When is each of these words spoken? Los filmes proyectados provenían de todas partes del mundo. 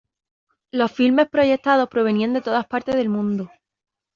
Los 0.71 0.91
filmes 0.91 1.29
proyectados 1.29 1.87
provenían 1.87 2.33
de 2.33 2.41
todas 2.41 2.65
partes 2.65 2.95
del 2.95 3.07
mundo. 3.09 3.51